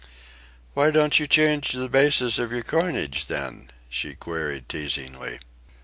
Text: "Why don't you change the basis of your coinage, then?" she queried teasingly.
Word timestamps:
"Why 0.73 0.89
don't 0.89 1.19
you 1.19 1.27
change 1.27 1.73
the 1.73 1.87
basis 1.87 2.39
of 2.39 2.51
your 2.51 2.63
coinage, 2.63 3.27
then?" 3.27 3.69
she 3.87 4.15
queried 4.15 4.67
teasingly. 4.67 5.37